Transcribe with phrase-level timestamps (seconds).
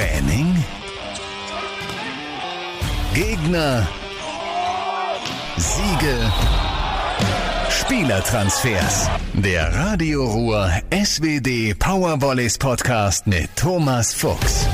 [0.00, 0.56] Training?
[3.12, 3.86] Gegner?
[5.58, 6.32] Siege?
[7.68, 9.10] Spielertransfers.
[9.34, 14.64] Der Radio Ruhr SWD Powervolleys Podcast mit Thomas Fuchs.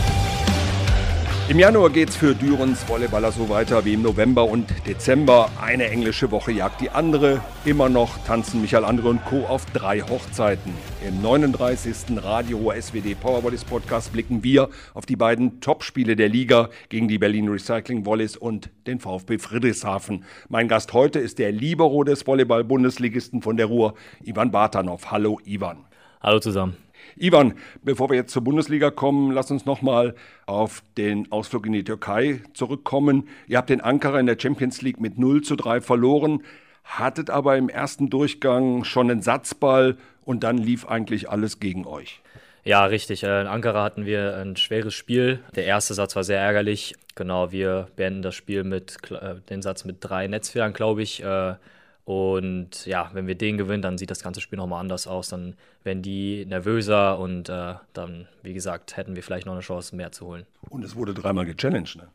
[1.49, 5.49] Im Januar geht's für Dürens Volleyballer so weiter wie im November und Dezember.
[5.62, 7.40] Eine englische Woche jagt die andere.
[7.65, 9.44] Immer noch tanzen Michael Andre und Co.
[9.47, 10.74] auf drei Hochzeiten.
[11.06, 12.21] Im 39.
[12.21, 17.49] Radio SWD Powervolleys Podcast blicken wir auf die beiden Topspiele der Liga gegen die Berlin
[17.49, 20.24] Recycling Volleys und den VfB Friedrichshafen.
[20.49, 25.13] Mein Gast heute ist der Libero des Volleyball-Bundesligisten von der Ruhr, Ivan Bartanov.
[25.13, 25.85] Hallo Ivan.
[26.21, 26.86] Hallo zusammen.
[27.16, 30.15] Ivan, bevor wir jetzt zur Bundesliga kommen, lass uns nochmal
[30.46, 33.29] auf den Ausflug in die Türkei zurückkommen.
[33.46, 36.42] Ihr habt den Ankara in der Champions League mit 0 zu 3 verloren,
[36.84, 42.20] hattet aber im ersten Durchgang schon einen Satzball und dann lief eigentlich alles gegen euch.
[42.66, 43.23] Ja, richtig.
[43.23, 45.38] Äh, in Ankara hatten wir ein schweres Spiel.
[45.54, 46.96] Der erste Satz war sehr ärgerlich.
[47.15, 51.23] Genau, wir beenden das Spiel mit äh, den Satz mit drei Netzfehlern, glaube ich.
[51.23, 51.54] Äh,
[52.07, 55.29] und ja, wenn wir den gewinnen, dann sieht das ganze Spiel nochmal anders aus.
[55.29, 59.96] Dann werden die nervöser und äh, dann, wie gesagt, hätten wir vielleicht noch eine Chance,
[59.96, 60.46] mehr zu holen.
[60.71, 62.07] Und es wurde dreimal gechallenged, ne?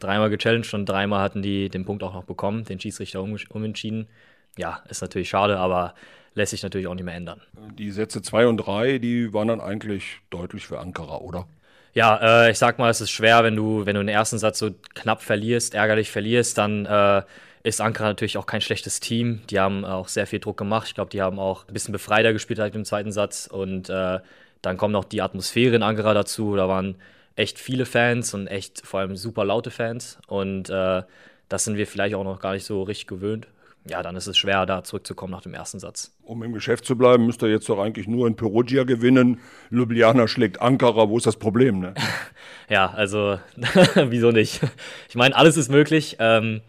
[0.00, 4.08] Dreimal gechallenged und dreimal hatten die den Punkt auch noch bekommen, den Schiedsrichter um, umentschieden.
[4.56, 5.94] Ja, ist natürlich schade, aber
[6.34, 7.40] lässt sich natürlich auch nicht mehr ändern.
[7.78, 11.46] Die Sätze 2 und 3, die waren dann eigentlich deutlich für Ankara, oder?
[11.94, 14.58] Ja, äh, ich sag mal, es ist schwer, wenn du, wenn du den ersten Satz
[14.58, 17.22] so knapp verlierst, ärgerlich verlierst, dann äh,
[17.68, 19.40] ist Ankara natürlich auch kein schlechtes Team.
[19.50, 20.88] Die haben auch sehr viel Druck gemacht.
[20.88, 23.48] Ich glaube, die haben auch ein bisschen befreiter gespielt halt im zweiten Satz.
[23.50, 24.20] Und äh,
[24.62, 26.56] dann kommt noch die Atmosphäre in Ankara dazu.
[26.56, 26.96] Da waren
[27.36, 30.18] echt viele Fans und echt vor allem super laute Fans.
[30.26, 31.02] Und äh,
[31.48, 33.46] das sind wir vielleicht auch noch gar nicht so richtig gewöhnt.
[33.88, 36.14] Ja, dann ist es schwer, da zurückzukommen nach dem ersten Satz.
[36.22, 39.40] Um im Geschäft zu bleiben, müsst ihr jetzt doch eigentlich nur in Perugia gewinnen.
[39.70, 41.08] Ljubljana schlägt Ankara.
[41.08, 41.80] Wo ist das Problem?
[41.80, 41.94] Ne?
[42.68, 43.38] ja, also
[43.94, 44.60] wieso nicht?
[45.08, 46.16] Ich meine, alles ist möglich.
[46.18, 46.60] Ähm,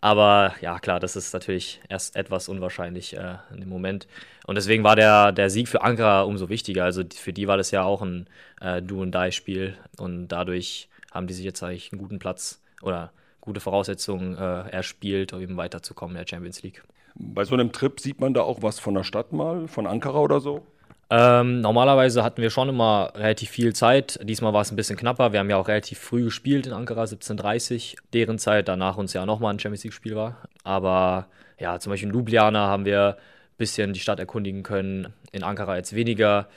[0.00, 4.06] aber ja, klar, das ist natürlich erst etwas unwahrscheinlich äh, dem Moment.
[4.46, 6.84] Und deswegen war der, der Sieg für Ankara umso wichtiger.
[6.84, 8.26] Also für die war das ja auch ein
[8.60, 9.76] äh, Do-and-Die-Spiel.
[9.98, 13.12] Und dadurch haben die sich jetzt eigentlich einen guten Platz oder
[13.42, 16.82] gute Voraussetzungen äh, erspielt, um eben weiterzukommen in der Champions League.
[17.14, 20.20] Bei so einem Trip sieht man da auch was von der Stadt mal, von Ankara
[20.20, 20.66] oder so?
[21.12, 24.20] Ähm, normalerweise hatten wir schon immer relativ viel Zeit.
[24.22, 25.32] Diesmal war es ein bisschen knapper.
[25.32, 29.26] Wir haben ja auch relativ früh gespielt in Ankara, 17.30 deren Zeit, danach uns ja
[29.26, 30.36] nochmal ein Champions League-Spiel war.
[30.62, 31.26] Aber
[31.58, 35.12] ja, zum Beispiel in Ljubljana haben wir ein bisschen die Stadt erkundigen können.
[35.32, 36.48] In Ankara jetzt weniger.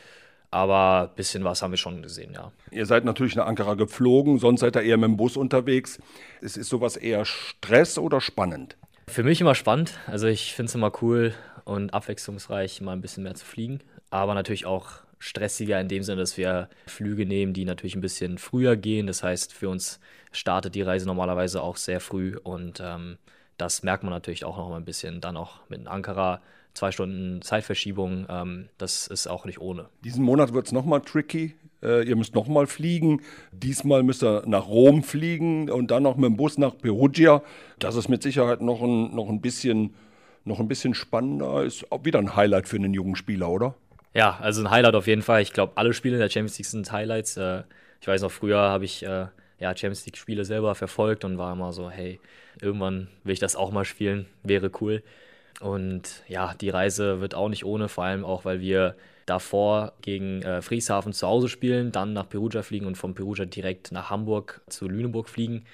[0.52, 2.52] Aber ein bisschen was haben wir schon gesehen, ja.
[2.70, 6.00] Ihr seid natürlich nach Ankara geflogen, sonst seid ihr eher mit dem Bus unterwegs.
[6.42, 8.78] Ist, ist sowas eher Stress oder spannend?
[9.08, 9.98] Für mich immer spannend.
[10.06, 11.34] Also ich finde es immer cool
[11.66, 13.80] und abwechslungsreich, mal ein bisschen mehr zu fliegen
[14.14, 18.38] aber natürlich auch stressiger in dem Sinne, dass wir Flüge nehmen, die natürlich ein bisschen
[18.38, 19.08] früher gehen.
[19.08, 20.00] Das heißt, für uns
[20.32, 23.18] startet die Reise normalerweise auch sehr früh und ähm,
[23.58, 25.20] das merkt man natürlich auch noch mal ein bisschen.
[25.20, 26.42] Dann auch mit Ankara
[26.76, 29.90] zwei Stunden Zeitverschiebung, ähm, das ist auch nicht ohne.
[30.04, 31.56] Diesen Monat wird es nochmal tricky.
[31.82, 33.22] Äh, ihr müsst nochmal fliegen.
[33.52, 37.42] Diesmal müsst ihr nach Rom fliegen und dann noch mit dem Bus nach Perugia.
[37.80, 39.96] Das ist mit Sicherheit noch ein, noch ein bisschen
[40.46, 41.64] noch ein bisschen spannender.
[41.64, 43.76] Ist auch wieder ein Highlight für einen jungen Spieler, oder?
[44.14, 45.42] Ja, also ein Highlight auf jeden Fall.
[45.42, 47.38] Ich glaube, alle Spiele in der Champions League sind Highlights.
[47.38, 47.64] Äh,
[48.00, 49.28] ich weiß noch, früher habe ich äh,
[49.60, 52.20] ja, Champions League-Spiele selber verfolgt und war immer so, hey,
[52.62, 55.04] irgendwann will ich das auch mal spielen, wäre cool.
[55.62, 60.42] Und ja, die Reise wird auch nicht ohne, vor allem auch, weil wir davor gegen
[60.42, 64.62] äh, Frieshafen zu Hause spielen, dann nach Perugia fliegen und von Perugia direkt nach Hamburg
[64.68, 65.66] zu Lüneburg fliegen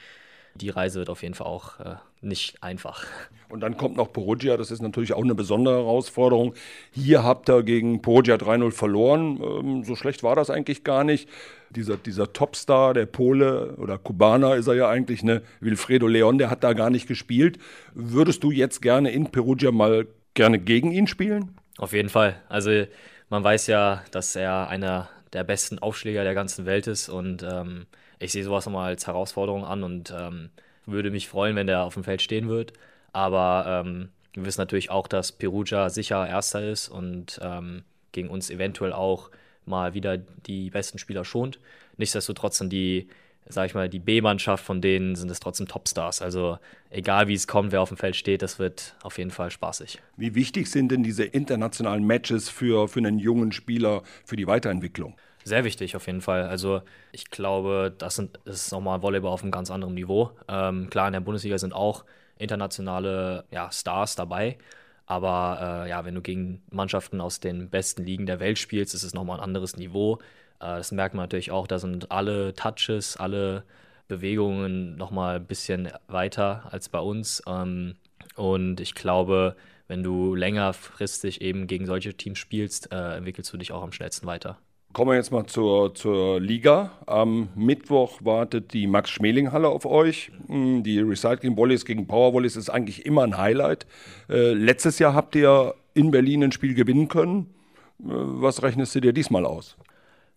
[0.56, 3.06] die Reise wird auf jeden Fall auch äh, nicht einfach.
[3.50, 6.54] Und dann kommt noch Perugia, das ist natürlich auch eine besondere Herausforderung.
[6.92, 9.40] Hier habt ihr gegen Perugia 3-0 verloren.
[9.42, 11.30] Ähm, so schlecht war das eigentlich gar nicht.
[11.70, 15.42] Dieser, dieser Topstar, der Pole oder Kubaner ist er ja eigentlich, ne?
[15.60, 17.60] Wilfredo Leon, der hat da gar nicht gespielt.
[17.94, 21.56] Würdest du jetzt gerne in Perugia mal gerne gegen ihn spielen?
[21.78, 22.42] Auf jeden Fall.
[22.50, 22.86] Also
[23.30, 27.86] man weiß ja, dass er einer der besten Aufschläger der ganzen Welt ist und ähm,
[28.20, 30.50] ich sehe sowas nochmal als Herausforderung an und ähm,
[30.86, 32.74] würde mich freuen, wenn der auf dem Feld stehen wird.
[33.14, 38.50] Aber ähm, wir wissen natürlich auch, dass Perugia sicher Erster ist und ähm, gegen uns
[38.50, 39.30] eventuell auch
[39.66, 41.60] mal wieder die besten Spieler schont.
[41.98, 43.08] Nichtsdestotrotz sind die,
[43.48, 46.22] sag ich mal, die B-Mannschaft von denen sind es trotzdem Topstars.
[46.22, 46.58] Also
[46.90, 50.00] egal wie es kommt, wer auf dem Feld steht, das wird auf jeden Fall spaßig.
[50.18, 55.16] Wie wichtig sind denn diese internationalen Matches für, für einen jungen Spieler, für die Weiterentwicklung?
[55.50, 56.44] Sehr wichtig auf jeden Fall.
[56.44, 60.30] Also ich glaube, das, sind, das ist nochmal Volleyball auf einem ganz anderen Niveau.
[60.48, 62.06] Ähm, klar, in der Bundesliga sind auch
[62.38, 64.60] internationale ja, Stars dabei.
[65.08, 69.02] Aber äh, ja, wenn du gegen Mannschaften aus den besten Ligen der Welt spielst, ist
[69.02, 70.20] es nochmal ein anderes Niveau.
[70.60, 73.64] Äh, das merkt man natürlich auch, da sind alle Touches, alle
[74.08, 77.42] Bewegungen nochmal ein bisschen weiter als bei uns.
[77.48, 77.96] Ähm,
[78.36, 79.56] und ich glaube,
[79.88, 84.28] wenn du längerfristig eben gegen solche Teams spielst, äh, entwickelst du dich auch am schnellsten
[84.28, 84.60] weiter.
[84.92, 86.92] Kommen wir jetzt mal zur, zur Liga.
[87.06, 90.32] Am Mittwoch wartet die Max-Schmeling-Halle auf euch.
[90.48, 93.86] Hm, die Recycling Volleys gegen Power Volleys ist eigentlich immer ein Highlight.
[94.30, 97.54] Äh, letztes Jahr habt ihr in Berlin ein Spiel gewinnen können.
[98.00, 99.78] Äh, was rechnest du dir diesmal aus?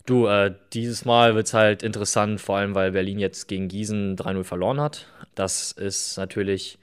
[0.04, 4.16] Du, äh, dieses Mal wird es halt interessant, vor allem weil Berlin jetzt gegen Gießen
[4.16, 5.06] 3-0 verloren hat.
[5.34, 6.78] Das ist natürlich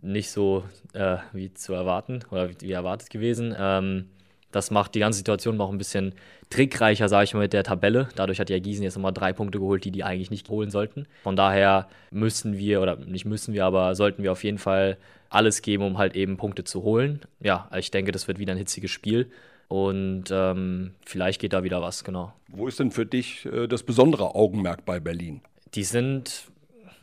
[0.00, 0.64] nicht so
[0.94, 3.54] äh, wie zu erwarten oder wie erwartet gewesen.
[3.56, 4.06] Ähm,
[4.52, 6.14] das macht die ganze Situation noch ein bisschen
[6.50, 8.08] trickreicher, sage ich mal, mit der Tabelle.
[8.14, 11.06] Dadurch hat ja Gießen jetzt nochmal drei Punkte geholt, die die eigentlich nicht holen sollten.
[11.24, 14.98] Von daher müssen wir, oder nicht müssen wir, aber sollten wir auf jeden Fall
[15.30, 17.20] alles geben, um halt eben Punkte zu holen.
[17.40, 19.30] Ja, ich denke, das wird wieder ein hitziges Spiel.
[19.68, 22.34] Und ähm, vielleicht geht da wieder was, genau.
[22.48, 25.40] Wo ist denn für dich äh, das besondere Augenmerk bei Berlin?
[25.74, 26.44] Die sind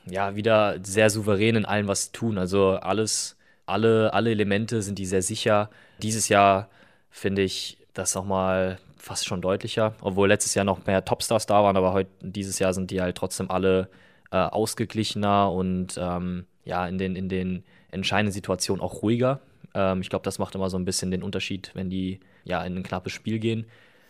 [0.06, 2.38] ja wieder sehr souverän in allem, was sie tun.
[2.38, 5.72] Also alles, alle, alle Elemente sind die sehr sicher.
[6.04, 6.70] Dieses Jahr
[7.10, 11.78] finde ich das nochmal fast schon deutlicher, obwohl letztes Jahr noch mehr Topstars da waren,
[11.78, 13.90] aber heute, dieses Jahr sind die halt trotzdem alle
[14.32, 19.40] äh, ausgeglichener und ähm, ja, in den, in den entscheidenden Situationen auch ruhiger.
[19.74, 22.78] Ähm, ich glaube, das macht immer so ein bisschen den Unterschied, wenn die ja in
[22.78, 23.66] ein knappes Spiel gehen.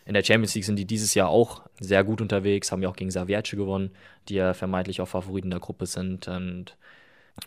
[0.06, 2.95] In der Champions League sind die dieses Jahr auch sehr gut unterwegs, haben ja auch
[2.95, 3.92] gegen Savierce gewonnen,
[4.28, 6.28] die ja vermeintlich auch Favoriten der Gruppe sind.
[6.28, 6.75] Und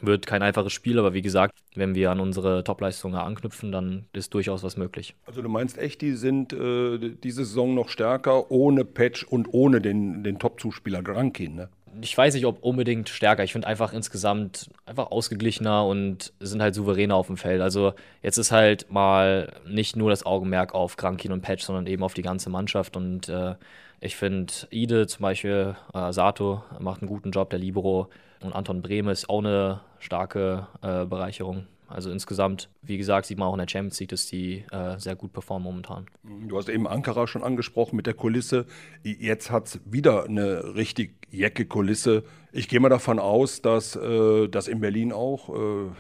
[0.01, 4.35] wird kein einfaches Spiel, aber wie gesagt, wenn wir an unsere Topleistungen anknüpfen, dann ist
[4.35, 5.15] durchaus was möglich.
[5.27, 9.81] Also du meinst echt, die sind äh, diese Saison noch stärker ohne Patch und ohne
[9.81, 11.69] den, den Top-Zuspieler Grankin, ne?
[12.01, 13.45] Ich weiß nicht, ob unbedingt stärker.
[13.45, 17.61] Ich finde einfach insgesamt einfach ausgeglichener und sind halt souveräner auf dem Feld.
[17.61, 17.93] Also
[18.23, 22.15] jetzt ist halt mal nicht nur das Augenmerk auf Grankin und Patch, sondern eben auf
[22.15, 23.57] die ganze Mannschaft und äh,
[24.05, 28.09] ich finde, Ide zum Beispiel, äh, Sato macht einen guten Job, der Libero
[28.43, 31.67] und Anton Brehme ist auch eine starke äh, Bereicherung.
[31.93, 35.15] Also insgesamt, wie gesagt, sieht man auch in der Champions League, dass die äh, sehr
[35.15, 36.07] gut performen momentan.
[36.23, 38.67] Du hast eben Ankara schon angesprochen mit der Kulisse.
[39.03, 42.25] Jetzt hat es wieder eine richtig jecke Kulisse.
[42.51, 45.91] Ich gehe mal davon aus, dass, äh, dass in Berlin auch äh,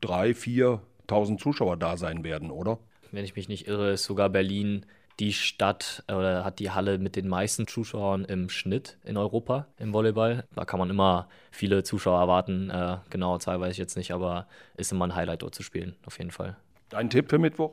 [0.00, 2.78] drei, 4.000 Zuschauer da sein werden, oder?
[3.10, 4.86] Wenn ich mich nicht irre, ist sogar Berlin
[5.18, 9.66] die Stadt äh, oder hat die Halle mit den meisten Zuschauern im Schnitt in Europa
[9.78, 10.44] im Volleyball.
[10.54, 12.70] Da kann man immer viele Zuschauer erwarten.
[12.70, 14.46] Äh, genau, Zahl weiß ich jetzt nicht, aber
[14.76, 16.56] ist immer ein Highlight dort zu spielen, auf jeden Fall.
[16.88, 17.72] Dein Tipp für Mittwoch?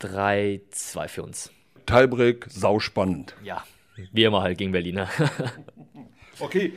[0.00, 1.52] 3-2 für uns.
[1.86, 3.34] Teilbrick, sauspannend.
[3.42, 3.64] Ja,
[4.12, 5.08] wie immer halt gegen Berliner.
[6.40, 6.72] okay.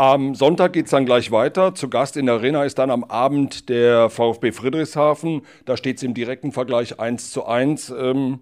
[0.00, 1.74] Am Sonntag geht es dann gleich weiter.
[1.74, 5.42] Zu Gast in der Arena ist dann am Abend der VfB Friedrichshafen.
[5.64, 7.90] Da steht es im direkten Vergleich 1 zu 1.
[7.90, 8.40] Ähm, hm,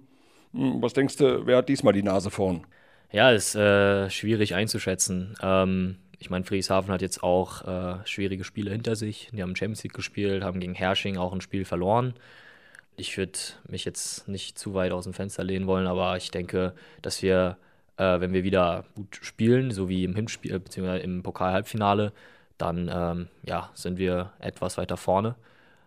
[0.57, 2.67] was denkst du, wer hat diesmal die Nase vorn?
[3.13, 5.35] Ja, ist äh, schwierig einzuschätzen.
[5.43, 9.31] Ähm, ich meine, Friedrichshafen hat jetzt auch äh, schwierige Spiele hinter sich.
[9.33, 12.15] Die haben Champions League gespielt, haben gegen Hersching auch ein Spiel verloren.
[12.97, 13.39] Ich würde
[13.69, 17.59] mich jetzt nicht zu weit aus dem Fenster lehnen wollen, aber ich denke, dass wir,
[17.99, 21.01] äh, wenn wir wieder gut spielen, so wie im Hinspiel äh, bzw.
[21.01, 22.13] im Pokal-Halbfinale,
[22.57, 25.37] dann ähm, ja, sind wir etwas weiter vorne.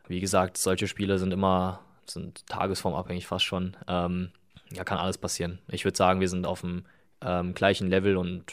[0.07, 3.77] Wie gesagt, solche Spiele sind immer sind tagesformabhängig fast schon.
[3.87, 4.31] Ähm,
[4.71, 5.59] ja, kann alles passieren.
[5.67, 6.83] Ich würde sagen, wir sind auf dem
[7.21, 8.43] ähm, gleichen Level und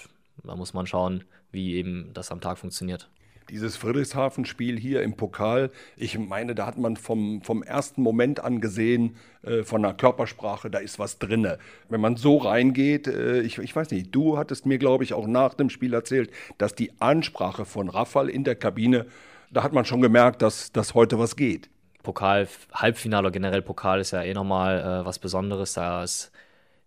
[0.42, 3.08] da muss man schauen, wie eben das am Tag funktioniert.
[3.48, 8.60] Dieses Friedrichshafen-Spiel hier im Pokal, ich meine, da hat man vom, vom ersten Moment an
[8.60, 11.46] gesehen, äh, von der Körpersprache, da ist was drin.
[11.88, 15.29] Wenn man so reingeht, äh, ich, ich weiß nicht, du hattest mir, glaube ich, auch
[15.29, 19.06] nach dem Spiel erzählt, dass die Ansprache von Raffal in der Kabine,
[19.52, 21.70] da hat man schon gemerkt, dass, dass heute was geht.
[22.06, 25.72] Pokal, Halbfinale oder generell Pokal ist ja eh nochmal äh, was Besonderes.
[25.72, 26.31] Da ist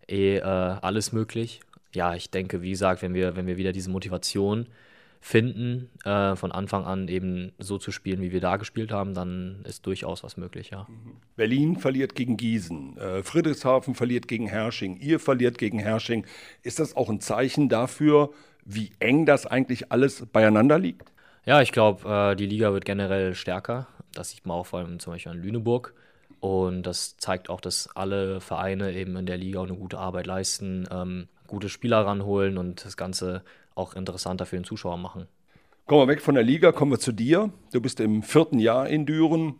[0.08, 1.60] eh äh, alles möglich.
[1.92, 4.66] Ja, ich denke, wie gesagt, wenn wir, wenn wir wieder diese Motivation
[5.20, 9.62] finden, äh, von Anfang an eben so zu spielen, wie wir da gespielt haben, dann
[9.68, 10.86] ist durchaus was möglich, ja.
[10.88, 11.16] Mhm.
[11.36, 16.24] Berlin verliert gegen Gießen, äh, Friedrichshafen verliert gegen Hersching, ihr verliert gegen Hersching.
[16.62, 18.30] Ist das auch ein Zeichen dafür,
[18.64, 21.12] wie eng das eigentlich alles beieinander liegt?
[21.44, 23.88] Ja, ich glaube, äh, die Liga wird generell stärker.
[24.20, 25.94] Das sieht man auch vor allem zum Beispiel an Lüneburg.
[26.40, 30.26] Und das zeigt auch, dass alle Vereine eben in der Liga auch eine gute Arbeit
[30.26, 33.42] leisten, ähm, gute Spieler ranholen und das Ganze
[33.74, 35.26] auch interessanter für den Zuschauer machen.
[35.86, 37.50] Kommen wir weg von der Liga, kommen wir zu dir.
[37.72, 39.54] Du bist im vierten Jahr in Düren.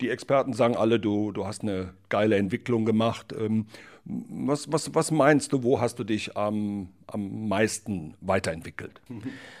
[0.00, 3.34] Die Experten sagen alle, du, du hast eine geile Entwicklung gemacht.
[3.38, 3.66] Ähm,
[4.06, 9.02] was, was, was meinst du, wo hast du dich am, am meisten weiterentwickelt?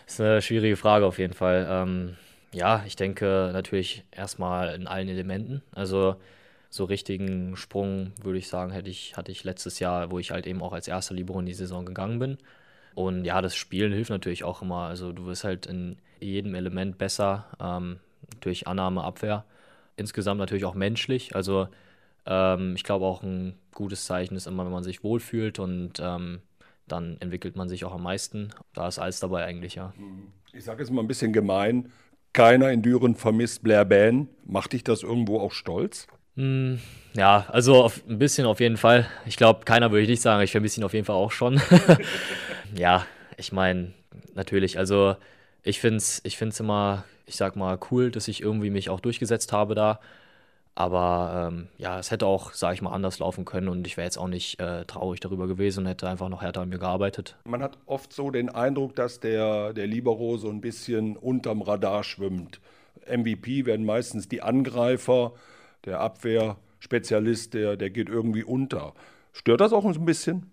[0.06, 1.66] Das ist eine schwierige Frage auf jeden Fall.
[1.68, 2.16] Ähm,
[2.52, 5.62] ja, ich denke natürlich erstmal in allen Elementen.
[5.72, 6.16] Also
[6.70, 10.46] so richtigen Sprung, würde ich sagen, hätte ich, hatte ich letztes Jahr, wo ich halt
[10.46, 12.38] eben auch als erster Libero in die Saison gegangen bin.
[12.94, 14.86] Und ja, das Spielen hilft natürlich auch immer.
[14.86, 17.98] Also du wirst halt in jedem Element besser, ähm,
[18.40, 19.44] durch Annahme, Abwehr.
[19.96, 21.34] Insgesamt natürlich auch menschlich.
[21.34, 21.68] Also
[22.26, 26.40] ähm, ich glaube auch ein gutes Zeichen ist immer, wenn man sich wohlfühlt und ähm,
[26.86, 28.50] dann entwickelt man sich auch am meisten.
[28.74, 29.92] Da ist alles dabei eigentlich, ja.
[30.52, 31.90] Ich sage jetzt mal ein bisschen gemein,
[32.32, 34.28] keiner in Düren vermisst Blair Ban.
[34.44, 36.06] Macht dich das irgendwo auch stolz?
[36.34, 36.74] Mm,
[37.14, 39.06] ja, also auf, ein bisschen auf jeden Fall.
[39.26, 41.60] Ich glaube, keiner würde ich nicht sagen, ich vermisse ihn auf jeden Fall auch schon.
[42.74, 43.92] ja, ich meine,
[44.34, 45.16] natürlich, also
[45.62, 49.00] ich finde es ich find's immer, ich sag mal, cool, dass ich irgendwie mich auch
[49.00, 50.00] durchgesetzt habe da.
[50.74, 54.06] Aber ähm, ja, es hätte auch, sage ich mal, anders laufen können und ich wäre
[54.06, 57.36] jetzt auch nicht äh, traurig darüber gewesen und hätte einfach noch härter an mir gearbeitet.
[57.44, 62.04] Man hat oft so den Eindruck, dass der, der Libero so ein bisschen unterm Radar
[62.04, 62.60] schwimmt.
[63.06, 65.32] MVP werden meistens die Angreifer,
[65.84, 68.94] der Abwehrspezialist, der, der geht irgendwie unter.
[69.32, 70.50] Stört das auch ein bisschen?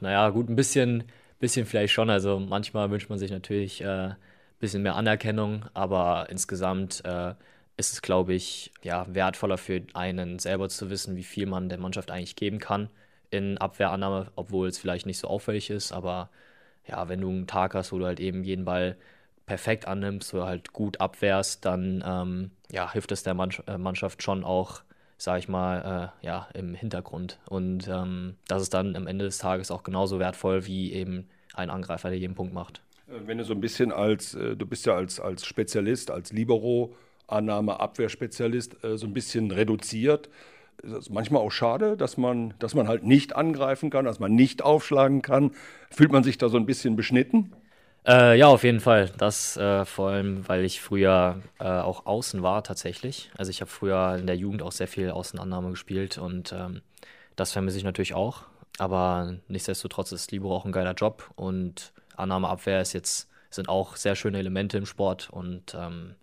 [0.00, 1.04] Naja, gut, ein bisschen,
[1.40, 2.10] bisschen vielleicht schon.
[2.10, 4.14] Also manchmal wünscht man sich natürlich ein äh,
[4.60, 7.34] bisschen mehr Anerkennung, aber insgesamt äh,
[7.78, 11.78] ist es, glaube ich, ja, wertvoller für einen selber zu wissen, wie viel man der
[11.78, 12.90] Mannschaft eigentlich geben kann
[13.30, 15.92] in Abwehrannahme, obwohl es vielleicht nicht so auffällig ist.
[15.92, 16.28] Aber
[16.86, 18.96] ja, wenn du einen Tag hast, wo du halt eben jeden Ball
[19.46, 24.44] perfekt annimmst oder halt gut abwehrst, dann ähm, ja, hilft es der äh, Mannschaft schon
[24.44, 24.82] auch,
[25.16, 27.38] sage ich mal, äh, ja, im Hintergrund.
[27.48, 31.70] Und ähm, das ist dann am Ende des Tages auch genauso wertvoll wie eben ein
[31.70, 32.82] Angreifer, der jeden Punkt macht.
[33.06, 36.32] Äh, wenn du so ein bisschen als, äh, du bist ja als, als Spezialist, als
[36.32, 36.94] Libero
[37.28, 40.28] Annahme-Abwehrspezialist äh, so ein bisschen reduziert.
[40.82, 44.34] Es ist manchmal auch schade, dass man, dass man halt nicht angreifen kann, dass man
[44.34, 45.52] nicht aufschlagen kann.
[45.90, 47.52] Fühlt man sich da so ein bisschen beschnitten?
[48.06, 49.10] Äh, ja, auf jeden Fall.
[49.18, 53.30] Das äh, vor allem, weil ich früher äh, auch außen war tatsächlich.
[53.36, 56.80] Also ich habe früher in der Jugend auch sehr viel Außenannahme gespielt und ähm,
[57.36, 58.44] das vermisse ich natürlich auch.
[58.78, 64.14] Aber nichtsdestotrotz ist Libero auch ein geiler Job und Annahme-Abwehr ist jetzt, sind auch sehr
[64.14, 66.14] schöne Elemente im Sport und ähm,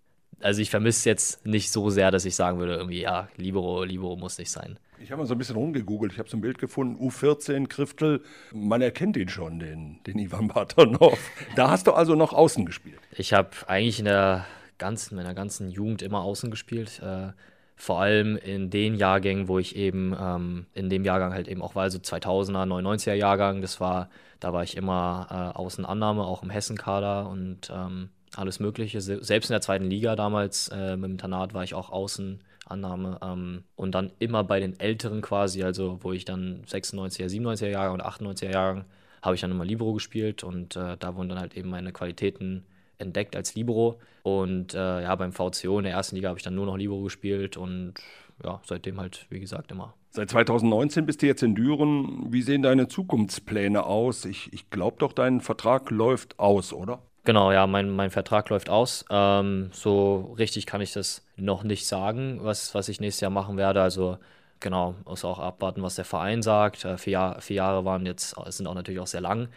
[0.42, 4.16] also ich vermisse jetzt nicht so sehr, dass ich sagen würde, irgendwie, ja, Libero, Libero
[4.16, 4.78] muss nicht sein.
[5.00, 6.14] Ich habe mal so ein bisschen rumgegoogelt.
[6.14, 8.22] Ich habe so ein Bild gefunden, U14, Kriftel.
[8.54, 11.20] Man erkennt ihn schon, den, den Ivan Batanov.
[11.56, 13.00] Da hast du also noch außen gespielt.
[13.12, 14.46] Ich habe eigentlich in der
[14.78, 17.02] ganzen, meiner ganzen Jugend immer außen gespielt.
[17.04, 17.32] Äh,
[17.76, 21.76] vor allem in den Jahrgängen, wo ich eben ähm, in dem Jahrgang halt eben auch
[21.76, 26.50] war, also 2000er, 99er Jahrgang, das war, da war ich immer äh, Außenannahme, auch im
[26.50, 29.02] Hessenkader und ähm, alles Mögliche.
[29.02, 33.20] Selbst in der zweiten Liga damals äh, mit dem Internat war ich auch Außenannahme.
[33.22, 37.94] Ähm, und dann immer bei den Älteren quasi, also wo ich dann 96er, 97er Jahre
[37.94, 38.86] und 98er Jahre,
[39.22, 42.64] habe ich dann immer Libero gespielt und äh, da wurden dann halt eben meine Qualitäten
[42.98, 44.00] entdeckt als Libero.
[44.24, 47.02] Und äh, ja, beim VCO in der ersten Liga habe ich dann nur noch Libero
[47.02, 47.96] gespielt und
[48.44, 49.94] ja, seitdem halt, wie gesagt, immer.
[50.10, 52.32] Seit 2019 bist du jetzt in Düren.
[52.32, 54.26] Wie sehen deine Zukunftspläne aus?
[54.26, 57.02] Ich, ich glaube doch, dein Vertrag läuft aus, oder?
[57.26, 59.04] Genau, ja, mein, mein Vertrag läuft aus.
[59.10, 63.58] Ähm, so richtig kann ich das noch nicht sagen, was, was ich nächstes Jahr machen
[63.58, 63.82] werde.
[63.82, 64.20] Also
[64.60, 66.86] genau, muss auch abwarten, was der Verein sagt.
[66.86, 69.50] Äh, vier, vier Jahre waren jetzt, sind auch natürlich auch sehr lang.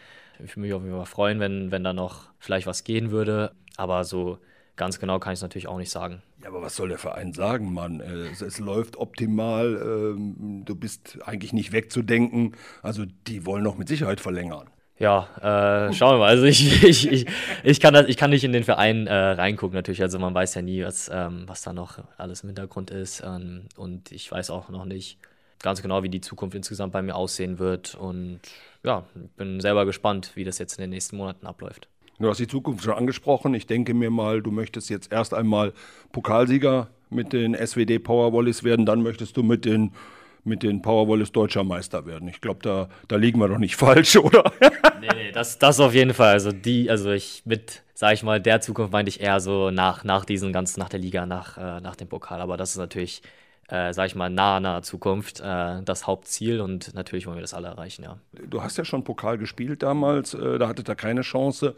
[0.42, 3.52] Ich würde mich auf jeden Fall freuen, wenn, wenn da noch vielleicht was gehen würde.
[3.76, 4.38] Aber so
[4.76, 6.22] ganz genau kann ich es natürlich auch nicht sagen.
[6.42, 8.00] Ja, aber was soll der Verein sagen, Mann?
[8.00, 10.14] Äh, es, es läuft optimal.
[10.16, 12.56] Ähm, du bist eigentlich nicht wegzudenken.
[12.82, 14.70] Also die wollen noch mit Sicherheit verlängern.
[14.98, 15.28] Ja,
[15.88, 16.28] äh, schauen wir mal.
[16.28, 17.26] Also ich, ich, ich,
[17.62, 20.02] ich, kann das, ich kann nicht in den Verein äh, reingucken natürlich.
[20.02, 23.22] Also man weiß ja nie, was, ähm, was da noch alles im Hintergrund ist.
[23.24, 25.18] Ähm, und ich weiß auch noch nicht
[25.60, 27.94] ganz genau, wie die Zukunft insgesamt bei mir aussehen wird.
[27.94, 28.40] Und
[28.82, 29.04] ja,
[29.36, 31.88] bin selber gespannt, wie das jetzt in den nächsten Monaten abläuft.
[32.18, 33.54] Du hast die Zukunft schon angesprochen.
[33.54, 35.72] Ich denke mir mal, du möchtest jetzt erst einmal
[36.10, 39.92] Pokalsieger mit den SWD Powerwallis werden, dann möchtest du mit den
[40.44, 42.28] mit den Powerwallis deutscher Meister werden.
[42.28, 44.52] Ich glaube, da, da liegen wir doch nicht falsch, oder?
[45.00, 46.32] nee, nee, das, das auf jeden Fall.
[46.32, 50.04] Also die, also ich mit, sag ich mal, der Zukunft meinte ich eher so nach,
[50.04, 52.40] nach diesen ganzen, nach der Liga, nach, äh, nach dem Pokal.
[52.40, 53.22] Aber das ist natürlich,
[53.68, 57.54] äh, sag ich mal, nahe, nahe Zukunft äh, das Hauptziel und natürlich wollen wir das
[57.54, 58.16] alle erreichen, ja.
[58.48, 61.74] Du hast ja schon Pokal gespielt damals, äh, da hattet ihr keine Chance.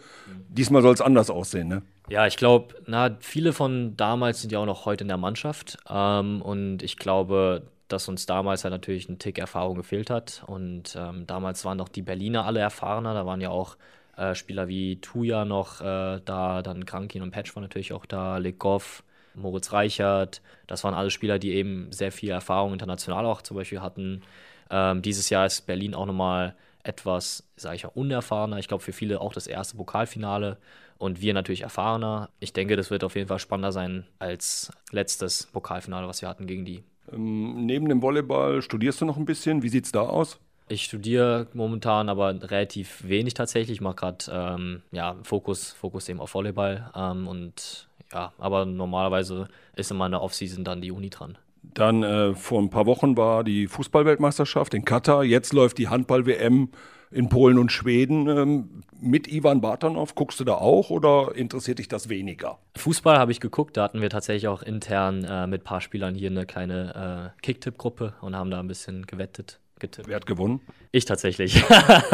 [0.49, 1.83] Diesmal soll es anders aussehen, ne?
[2.09, 2.75] Ja, ich glaube,
[3.21, 5.79] viele von damals sind ja auch noch heute in der Mannschaft.
[5.89, 10.43] Ähm, und ich glaube, dass uns damals halt natürlich ein Tick Erfahrung gefehlt hat.
[10.47, 13.15] Und ähm, damals waren doch die Berliner alle erfahrener.
[13.15, 13.77] Da waren ja auch
[14.17, 18.39] äh, Spieler wie Tuja noch äh, da, dann Krankin und Patch waren natürlich auch da,
[18.39, 19.03] Legoff,
[19.35, 20.43] Moritz Reichert.
[20.67, 24.23] Das waren alle Spieler, die eben sehr viel Erfahrung international auch zum Beispiel hatten.
[24.71, 28.59] Ähm, dieses Jahr ist Berlin auch nochmal etwas, sage ich mal, unerfahrener.
[28.59, 30.59] Ich glaube, für viele auch das erste Pokalfinale
[30.99, 32.31] und wir natürlich erfahrener.
[32.41, 36.47] Ich denke, das wird auf jeden Fall spannender sein als letztes Pokalfinale, was wir hatten
[36.47, 39.63] gegen die ähm, neben dem Volleyball studierst du noch ein bisschen.
[39.63, 40.39] Wie sieht es da aus?
[40.69, 43.79] Ich studiere momentan aber relativ wenig tatsächlich.
[43.79, 46.91] Ich mache gerade ähm, ja, Fokus, Fokus eben auf Volleyball.
[46.95, 51.39] Ähm, und ja, aber normalerweise ist in der Offseason dann die Uni dran.
[51.63, 55.25] Dann äh, vor ein paar Wochen war die Fußballweltmeisterschaft in Katar.
[55.25, 56.71] Jetzt läuft die Handball-WM
[57.11, 58.29] in Polen und Schweden.
[58.29, 62.59] Ähm, mit Ivan Bartanov guckst du da auch oder interessiert dich das weniger?
[62.77, 63.77] Fußball habe ich geguckt.
[63.77, 67.43] Da hatten wir tatsächlich auch intern äh, mit ein paar Spielern hier eine kleine äh,
[67.43, 69.59] Kicktipp-Gruppe und haben da ein bisschen gewettet.
[69.79, 70.09] Getippt.
[70.09, 70.61] Wer hat gewonnen?
[70.93, 71.65] Ich tatsächlich.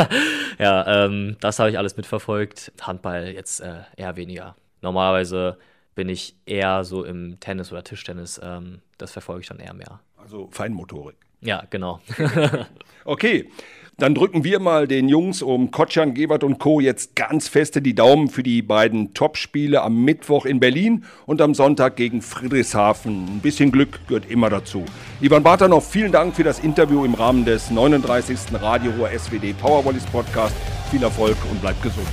[0.59, 2.73] ja, ähm, das habe ich alles mitverfolgt.
[2.81, 4.55] Handball jetzt äh, eher weniger.
[4.83, 5.59] Normalerweise
[5.97, 8.41] bin ich eher so im Tennis oder Tischtennis.
[8.43, 10.01] Ähm, das verfolge ich dann eher mehr.
[10.17, 11.17] Also Feinmotorik.
[11.41, 12.01] Ja, genau.
[13.05, 13.51] okay.
[13.99, 16.81] Dann drücken wir mal den Jungs um Kotschan, Gebert und Co.
[16.81, 21.55] jetzt ganz feste die Daumen für die beiden Topspiele am Mittwoch in Berlin und am
[21.55, 23.25] Sonntag gegen Friedrichshafen.
[23.25, 24.85] Ein bisschen Glück gehört immer dazu.
[25.23, 28.39] Ivan Bartanov, vielen Dank für das Interview im Rahmen des 39.
[28.61, 30.55] Radio Ruhr SWD Powerwallis Podcast.
[30.91, 32.07] Viel Erfolg und bleibt gesund.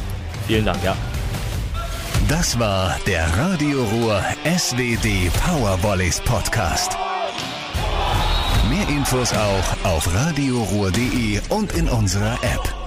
[0.47, 0.95] Vielen Dank, ja.
[2.29, 6.97] Das war der Radio Ruhr SWD Powervolleys Podcast.
[8.73, 12.82] Mehr Infos auch auf radioruhr.de und in unserer App.